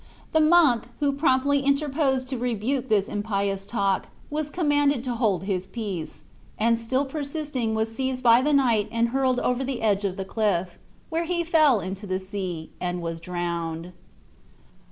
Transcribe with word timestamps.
The 0.31 0.39
monk, 0.39 0.85
who 0.99 1.11
promptly 1.13 1.59
interposed 1.59 2.27
to 2.29 2.37
rebuke 2.39 2.87
this 2.89 3.07
impious 3.07 3.67
talk, 3.67 4.07
was 4.31 4.49
commanded 4.49 5.03
to 5.03 5.13
hold 5.13 5.43
his 5.43 5.67
peace; 5.67 6.23
and 6.57 6.75
still 6.75 7.05
persisting 7.05 7.75
was 7.75 7.93
seized 7.93 8.23
by 8.23 8.41
the 8.41 8.51
knight 8.51 8.89
and 8.91 9.09
hurled 9.09 9.37
over 9.41 9.63
the 9.63 9.83
edge 9.83 10.03
of 10.03 10.17
the 10.17 10.25
cliff, 10.25 10.79
where 11.09 11.25
he 11.25 11.43
fell 11.43 11.81
into 11.81 12.07
the 12.07 12.19
sea, 12.19 12.71
and 12.81 13.03
was 13.03 13.19
drowned. 13.21 13.91